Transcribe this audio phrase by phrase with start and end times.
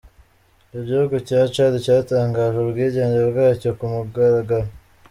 [0.79, 4.69] Igihugu cya Chad cyatangaje ubwigenge bwacyo ku mugaragaro.